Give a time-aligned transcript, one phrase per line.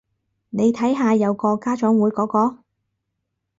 [0.49, 2.63] 你睇下有個家長會嗰個